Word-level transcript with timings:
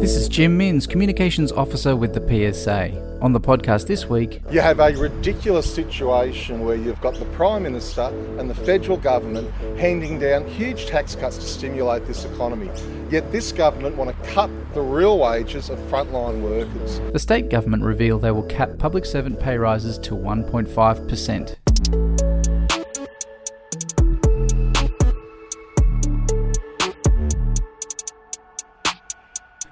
This 0.00 0.14
is 0.14 0.28
Jim 0.28 0.58
Minns, 0.58 0.86
Communications 0.86 1.50
Officer 1.52 1.96
with 1.96 2.12
the 2.12 2.52
PSA. 2.52 3.18
On 3.22 3.32
the 3.32 3.40
podcast 3.40 3.86
this 3.86 4.06
week, 4.06 4.42
you 4.50 4.60
have 4.60 4.78
a 4.78 4.94
ridiculous 4.94 5.74
situation 5.74 6.66
where 6.66 6.76
you've 6.76 7.00
got 7.00 7.14
the 7.14 7.24
Prime 7.26 7.62
Minister 7.62 8.02
and 8.38 8.48
the 8.48 8.54
federal 8.54 8.98
government 8.98 9.50
handing 9.78 10.18
down 10.18 10.46
huge 10.46 10.86
tax 10.86 11.16
cuts 11.16 11.38
to 11.38 11.44
stimulate 11.44 12.06
this 12.06 12.26
economy. 12.26 12.70
Yet 13.10 13.32
this 13.32 13.52
government 13.52 13.96
want 13.96 14.10
to 14.10 14.30
cut 14.30 14.50
the 14.74 14.82
real 14.82 15.18
wages 15.18 15.70
of 15.70 15.78
frontline 15.90 16.42
workers. 16.42 17.00
The 17.12 17.18
state 17.18 17.48
government 17.48 17.82
revealed 17.82 18.20
they 18.20 18.32
will 18.32 18.42
cap 18.44 18.76
public 18.78 19.06
servant 19.06 19.40
pay 19.40 19.56
rises 19.56 19.96
to 20.00 20.14
1.5%. 20.14 22.15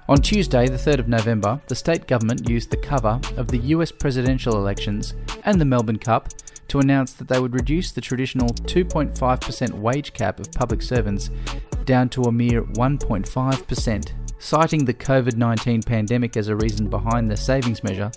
On 0.07 0.19
Tuesday, 0.19 0.69
the 0.69 0.77
3rd 0.77 0.99
of 0.99 1.09
November, 1.09 1.59
the 1.67 1.75
state 1.75 2.07
government 2.07 2.47
used 2.47 2.71
the 2.71 2.77
cover 2.77 3.19
of 3.39 3.49
the 3.49 3.59
US 3.59 3.91
presidential 3.91 4.59
elections 4.59 5.15
and 5.45 5.59
the 5.59 5.65
Melbourne 5.65 5.99
Cup 5.99 6.29
to 6.69 6.79
announce 6.79 7.15
that 7.15 7.27
they 7.27 7.41
would 7.41 7.55
reduce 7.55 7.91
the 7.91 8.03
traditional 8.03 8.51
2.5% 8.51 9.73
wage 9.73 10.13
cap 10.13 10.41
of 10.41 10.53
public 10.53 10.83
servants 10.83 11.31
down 11.87 12.11
to 12.11 12.25
a 12.25 12.33
mere 12.33 12.65
1.5%. 12.65 14.13
Citing 14.39 14.85
the 14.85 14.93
COVID 14.93 15.37
19 15.37 15.83
pandemic 15.83 16.37
as 16.37 16.49
a 16.49 16.57
reason 16.57 16.91
behind 16.91 17.31
the 17.31 17.37
savings 17.37 17.83
measure, 17.83 18.11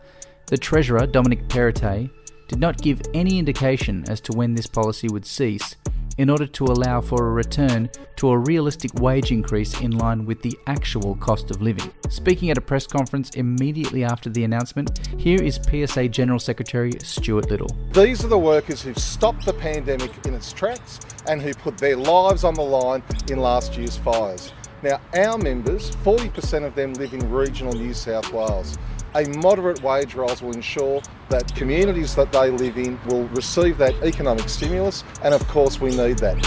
the 0.47 0.57
Treasurer, 0.57 1.07
Dominic 1.07 1.47
Perrottet, 1.47 2.09
did 2.49 2.59
not 2.59 2.81
give 2.81 3.01
any 3.13 3.39
indication 3.39 4.03
as 4.09 4.19
to 4.21 4.33
when 4.33 4.55
this 4.55 4.67
policy 4.67 5.07
would 5.07 5.25
cease 5.25 5.77
in 6.17 6.29
order 6.29 6.47
to 6.47 6.65
allow 6.65 7.01
for 7.01 7.27
a 7.27 7.31
return 7.31 7.89
to 8.17 8.29
a 8.29 8.37
realistic 8.37 8.93
wage 8.95 9.31
increase 9.31 9.79
in 9.81 9.91
line 9.91 10.25
with 10.25 10.41
the 10.41 10.57
actual 10.67 11.15
cost 11.17 11.51
of 11.51 11.61
living. 11.61 11.91
Speaking 12.09 12.49
at 12.49 12.57
a 12.57 12.61
press 12.61 12.87
conference 12.87 13.29
immediately 13.31 14.03
after 14.03 14.29
the 14.29 14.43
announcement, 14.43 14.99
here 15.17 15.41
is 15.41 15.59
PSA 15.69 16.09
General 16.09 16.39
Secretary 16.39 16.91
Stuart 17.03 17.49
Little. 17.49 17.69
These 17.91 18.23
are 18.25 18.29
the 18.29 18.37
workers 18.37 18.81
who've 18.81 18.97
stopped 18.97 19.45
the 19.45 19.53
pandemic 19.53 20.11
in 20.25 20.33
its 20.33 20.51
tracks 20.51 20.99
and 21.27 21.41
who 21.41 21.53
put 21.53 21.77
their 21.77 21.95
lives 21.95 22.43
on 22.43 22.53
the 22.53 22.61
line 22.61 23.03
in 23.29 23.39
last 23.39 23.77
year's 23.77 23.97
fires. 23.97 24.51
Now, 24.83 25.01
our 25.15 25.37
members, 25.37 25.91
40% 25.97 26.63
of 26.63 26.75
them 26.75 26.93
live 26.93 27.13
in 27.13 27.31
regional 27.31 27.73
New 27.73 27.93
South 27.93 28.31
Wales 28.31 28.77
a 29.17 29.27
moderate 29.39 29.81
wage 29.81 30.13
rise 30.13 30.43
will 30.43 30.53
ensure 30.53 31.01
that 31.29 31.53
communities 31.55 32.13
that 32.13 32.31
they 32.31 32.51
live 32.51 32.77
in 32.77 32.99
will 33.07 33.27
receive 33.29 33.77
that 33.79 33.95
economic 34.03 34.47
stimulus, 34.47 35.03
and 35.23 35.33
of 35.33 35.45
course, 35.47 35.81
we 35.81 35.89
need 35.89 36.19
that. 36.19 36.37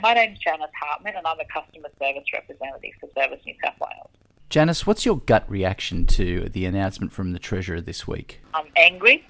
My 0.00 0.14
name 0.14 0.34
is 0.34 0.38
Janice 0.38 0.70
Hartman, 0.80 1.14
and 1.16 1.26
I'm 1.26 1.40
a 1.40 1.44
customer 1.46 1.88
service 1.98 2.24
representative 2.32 2.92
for 3.00 3.08
Service 3.20 3.40
New 3.44 3.54
South 3.64 3.74
Wales. 3.80 4.10
Janice, 4.48 4.86
what's 4.86 5.04
your 5.04 5.18
gut 5.18 5.44
reaction 5.50 6.06
to 6.06 6.48
the 6.48 6.64
announcement 6.64 7.12
from 7.12 7.32
the 7.32 7.40
Treasurer 7.40 7.80
this 7.80 8.06
week? 8.06 8.40
I'm 8.54 8.68
angry. 8.76 9.26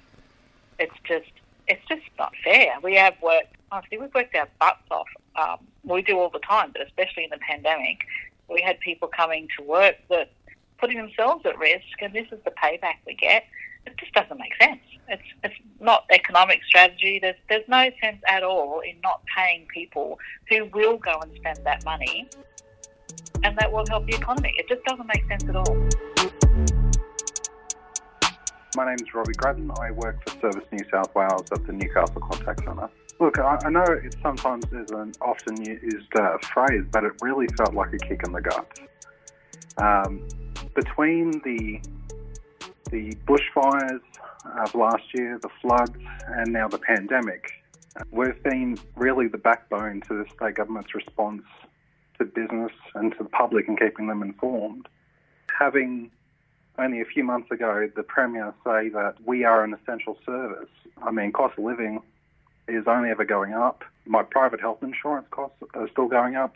It's 0.77 0.93
just, 1.05 1.31
it's 1.67 1.85
just 1.89 2.03
not 2.19 2.33
fair. 2.43 2.75
We 2.83 2.95
have 2.95 3.15
worked, 3.21 3.55
honestly, 3.71 3.97
we've 3.97 4.13
worked 4.13 4.35
our 4.35 4.47
butts 4.59 4.85
off. 4.91 5.07
Um, 5.35 5.65
we 5.83 6.03
do 6.03 6.19
all 6.19 6.29
the 6.29 6.39
time, 6.39 6.71
but 6.71 6.85
especially 6.85 7.23
in 7.23 7.31
the 7.31 7.39
pandemic, 7.39 7.97
we 8.49 8.61
had 8.61 8.79
people 8.79 9.07
coming 9.07 9.47
to 9.57 9.63
work 9.63 9.95
that 10.09 10.31
putting 10.79 10.97
themselves 10.97 11.45
at 11.45 11.57
risk, 11.57 12.01
and 12.01 12.13
this 12.13 12.27
is 12.31 12.39
the 12.45 12.51
payback 12.51 12.95
we 13.05 13.15
get. 13.15 13.45
It 13.85 13.95
just 13.97 14.13
doesn't 14.13 14.37
make 14.37 14.53
sense. 14.61 14.81
It's 15.07 15.23
it's 15.43 15.55
not 15.79 16.05
economic 16.11 16.63
strategy. 16.65 17.19
There's 17.21 17.35
there's 17.49 17.67
no 17.67 17.89
sense 18.01 18.21
at 18.27 18.43
all 18.43 18.81
in 18.81 18.99
not 19.01 19.21
paying 19.35 19.67
people 19.73 20.19
who 20.49 20.65
will 20.65 20.97
go 20.97 21.19
and 21.21 21.31
spend 21.35 21.59
that 21.63 21.83
money, 21.85 22.29
and 23.43 23.57
that 23.57 23.71
will 23.71 23.85
help 23.89 24.05
the 24.05 24.15
economy. 24.15 24.53
It 24.57 24.67
just 24.67 24.83
doesn't 24.83 25.07
make 25.07 25.25
sense 25.27 25.45
at 25.47 25.55
all. 25.55 25.89
My 28.75 28.85
name 28.85 28.97
is 29.01 29.13
Robbie 29.15 29.33
Grattan. 29.33 29.71
I 29.81 29.89
work 29.89 30.29
for 30.29 30.39
Service 30.39 30.67
New 30.71 30.85
South 30.91 31.13
Wales 31.15 31.47
at 31.51 31.65
the 31.65 31.73
Newcastle 31.73 32.21
Contact 32.21 32.63
Centre. 32.63 32.89
Look, 33.19 33.39
I, 33.39 33.67
know 33.67 33.83
it 33.83 34.15
sometimes 34.21 34.65
isn't 34.65 35.17
often 35.21 35.59
used 35.63 36.15
uh, 36.15 36.37
phrase, 36.37 36.83
but 36.91 37.03
it 37.03 37.13
really 37.21 37.47
felt 37.57 37.73
like 37.73 37.91
a 37.93 37.97
kick 37.97 38.21
in 38.25 38.31
the 38.31 38.41
guts. 38.41 38.79
Um, 39.77 40.27
between 40.75 41.31
the 41.43 41.81
the 42.91 43.15
bushfires 43.27 44.01
of 44.63 44.75
last 44.75 45.03
year, 45.15 45.39
the 45.41 45.49
floods, 45.61 45.97
and 46.27 46.53
now 46.53 46.67
the 46.67 46.79
pandemic, 46.79 47.51
we've 48.11 48.41
been 48.43 48.77
really 48.95 49.27
the 49.27 49.37
backbone 49.37 50.01
to 50.01 50.23
the 50.23 50.25
state 50.35 50.55
government's 50.55 50.93
response 50.93 51.43
to 52.19 52.25
business 52.25 52.71
and 52.93 53.13
to 53.13 53.23
the 53.23 53.29
public 53.29 53.67
and 53.67 53.79
keeping 53.79 54.07
them 54.07 54.21
informed. 54.21 54.87
Having 55.57 56.11
only 56.79 57.01
a 57.01 57.05
few 57.05 57.23
months 57.23 57.51
ago 57.51 57.89
the 57.95 58.03
Premier 58.03 58.53
say 58.63 58.89
that 58.89 59.15
we 59.25 59.43
are 59.43 59.63
an 59.63 59.73
essential 59.73 60.17
service, 60.25 60.69
I 61.01 61.11
mean, 61.11 61.31
cost 61.31 61.57
of 61.57 61.63
living 61.63 62.01
is 62.67 62.85
only 62.87 63.09
ever 63.09 63.25
going 63.25 63.53
up. 63.53 63.83
My 64.05 64.23
private 64.23 64.59
health 64.59 64.81
insurance 64.81 65.27
costs 65.31 65.57
are 65.73 65.89
still 65.89 66.07
going 66.07 66.35
up. 66.35 66.55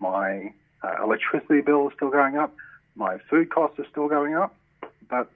My 0.00 0.52
uh, 0.82 1.02
electricity 1.02 1.60
bill 1.60 1.88
is 1.88 1.94
still 1.96 2.10
going 2.10 2.36
up. 2.36 2.54
My 2.94 3.18
food 3.30 3.50
costs 3.50 3.78
are 3.78 3.86
still 3.90 4.08
going 4.08 4.34
up. 4.34 4.54
But 5.08 5.30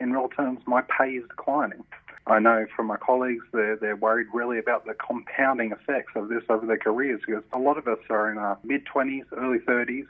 in 0.00 0.12
real 0.12 0.28
terms, 0.28 0.60
my 0.66 0.82
pay 0.82 1.10
is 1.10 1.24
declining. 1.28 1.84
I 2.26 2.38
know 2.38 2.66
from 2.76 2.86
my 2.86 2.96
colleagues 2.96 3.44
they're, 3.52 3.76
they're 3.76 3.96
worried 3.96 4.26
really 4.32 4.58
about 4.58 4.84
the 4.84 4.94
compounding 4.94 5.72
effects 5.72 6.12
of 6.14 6.28
this 6.28 6.42
over 6.50 6.66
their 6.66 6.78
careers 6.78 7.22
because 7.26 7.42
a 7.52 7.58
lot 7.58 7.78
of 7.78 7.88
us 7.88 7.98
are 8.10 8.30
in 8.30 8.36
our 8.38 8.58
mid 8.62 8.84
20s, 8.84 9.24
early 9.36 9.58
30s, 9.58 10.06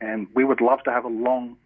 and 0.00 0.28
we 0.34 0.44
would 0.44 0.60
love 0.60 0.82
to 0.84 0.92
have 0.92 1.04
a 1.04 1.08
long, 1.08 1.56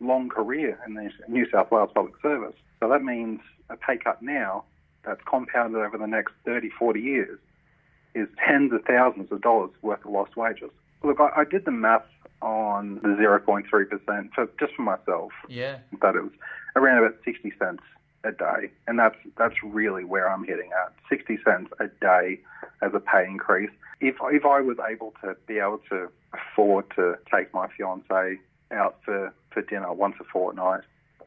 long 0.00 0.28
career 0.28 0.78
in 0.86 0.94
the 0.94 1.10
New 1.28 1.46
South 1.50 1.70
Wales 1.70 1.90
Public 1.94 2.14
Service. 2.22 2.54
So 2.80 2.88
that 2.88 3.02
means 3.02 3.40
a 3.68 3.76
pay 3.76 3.98
cut 3.98 4.22
now 4.22 4.64
that's 5.04 5.20
compounded 5.28 5.80
over 5.80 5.98
the 5.98 6.06
next 6.06 6.32
30, 6.44 6.70
40 6.70 7.00
years 7.00 7.38
is 8.14 8.28
tens 8.44 8.72
of 8.72 8.84
thousands 8.84 9.30
of 9.30 9.40
dollars 9.40 9.70
worth 9.82 10.04
of 10.04 10.10
lost 10.10 10.36
wages. 10.36 10.70
Look, 11.02 11.20
I, 11.20 11.40
I 11.40 11.44
did 11.44 11.64
the 11.64 11.70
math 11.70 12.04
on 12.42 12.96
the 12.96 13.08
0.3% 13.08 14.30
for, 14.34 14.48
just 14.58 14.74
for 14.74 14.82
myself. 14.82 15.32
Yeah. 15.48 15.78
But 16.00 16.16
it 16.16 16.22
was 16.22 16.32
around 16.76 17.04
about 17.04 17.18
60 17.24 17.52
cents 17.58 17.82
a 18.24 18.32
day. 18.32 18.70
And 18.86 18.98
that's, 18.98 19.16
that's 19.38 19.54
really 19.62 20.04
where 20.04 20.30
I'm 20.30 20.44
hitting 20.44 20.70
at 20.84 20.92
60 21.08 21.38
cents 21.44 21.70
a 21.78 21.86
day 22.00 22.40
as 22.82 22.92
a 22.94 23.00
pay 23.00 23.24
increase. 23.24 23.70
If, 24.00 24.16
if 24.22 24.44
I 24.44 24.60
was 24.60 24.76
able 24.90 25.14
to 25.22 25.36
be 25.46 25.58
able 25.58 25.80
to 25.90 26.08
afford 26.32 26.86
to 26.96 27.16
take 27.32 27.52
my 27.52 27.68
fiance 27.76 28.38
out 28.72 28.98
for, 29.04 29.32
for 29.50 29.62
dinner 29.62 29.92
once 29.92 30.16
a 30.20 30.24
fortnight 30.24 30.82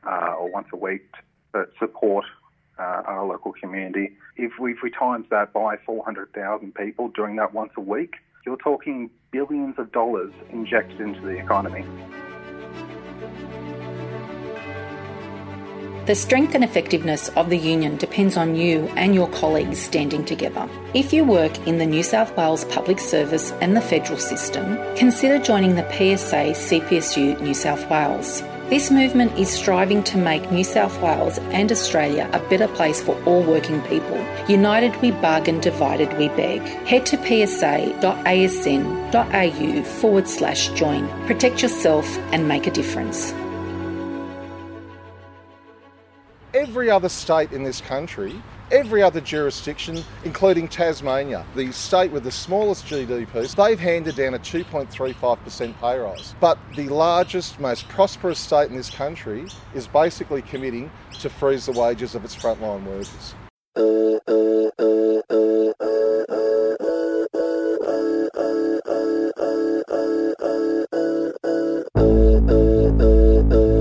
uh, 0.06 0.36
or 0.38 0.52
once 0.52 0.68
a 0.74 0.78
week 0.78 1.10
to 1.54 1.68
support 1.80 2.26
uh, 2.80 3.04
our 3.06 3.26
local 3.26 3.54
community. 3.54 4.16
If 4.36 4.54
we, 4.60 4.72
if 4.72 4.80
we 4.82 4.90
times 4.90 5.28
that 5.30 5.54
by 5.54 5.78
400,000 5.86 6.74
people 6.76 7.10
doing 7.10 7.36
that 7.38 7.54
once 7.54 7.72
a 7.78 7.82
week, 7.82 8.16
you're 8.46 8.58
talking 8.58 9.10
billions 9.32 9.76
of 9.78 9.92
dollars 9.92 10.34
injected 10.52 11.00
into 11.00 11.22
the 11.22 11.38
economy. 11.38 11.86
The 16.06 16.16
strength 16.16 16.54
and 16.54 16.66
effectiveness 16.66 17.30
of 17.30 17.50
the 17.50 17.58
union 17.58 17.96
depends 17.96 18.36
on 18.36 18.58
you 18.58 18.92
and 18.98 19.16
your 19.16 19.30
colleagues 19.30 19.80
standing 19.80 20.26
together. 20.26 20.68
If 20.94 21.14
you 21.14 21.24
work 21.24 21.58
in 21.66 21.78
the 21.78 21.86
New 21.86 22.04
South 22.04 22.36
Wales 22.36 22.66
public 22.66 23.00
service 23.00 23.54
and 23.62 23.74
the 23.74 23.80
federal 23.80 24.20
system, 24.20 24.78
consider 24.98 25.40
joining 25.40 25.76
the 25.76 25.90
PSA 25.92 26.56
CPSU 26.56 27.40
New 27.40 27.54
South 27.54 27.90
Wales. 27.90 28.42
This 28.70 28.92
movement 28.92 29.40
is 29.40 29.50
striving 29.50 30.04
to 30.04 30.18
make 30.18 30.52
New 30.52 30.66
South 30.66 31.02
Wales 31.02 31.38
and 31.54 31.72
Australia 31.72 32.30
a 32.34 32.40
better 32.50 32.68
place 32.68 33.02
for 33.02 33.16
all 33.24 33.42
working 33.42 33.82
people. 33.84 34.18
United 34.50 34.94
we 35.02 35.12
bargain, 35.12 35.62
divided 35.62 36.12
we 36.18 36.28
beg. 36.30 36.60
Head 36.86 37.06
to 37.06 37.18
psa.asn.au 37.18 38.04
forward 39.84 40.28
slash 40.28 40.68
join. 40.70 41.08
Protect 41.28 41.62
yourself 41.62 42.06
and 42.34 42.46
make 42.46 42.68
a 42.68 42.72
difference. 42.72 43.34
Every 46.64 46.90
other 46.90 47.10
state 47.10 47.52
in 47.52 47.64
this 47.64 47.82
country 47.82 48.42
every 48.72 49.04
other 49.04 49.22
jurisdiction, 49.22 50.04
including 50.24 50.68
Tasmania, 50.68 51.46
the 51.56 51.72
state 51.72 52.12
with 52.12 52.24
the 52.24 52.32
smallest 52.32 52.86
GDP, 52.88 53.56
they've 53.56 53.80
handed 53.80 54.16
down 54.16 54.34
a 54.34 54.40
2.35% 54.40 55.80
pay 55.80 55.98
rise. 56.00 56.36
But 56.40 56.58
the 56.76 56.90
largest, 56.90 57.60
most 57.60 57.88
prosperous 57.88 58.40
state 58.40 58.70
in 58.70 58.76
this 58.76 58.90
country 58.90 59.46
is 59.76 59.88
basically 59.88 60.42
committing 60.42 60.90
to 61.20 61.30
freeze 61.30 61.68
the 61.68 61.74
wages 61.74 62.16
of 62.16 62.26
its 62.26 62.36
frontline 62.36 62.84
workers. 62.84 63.36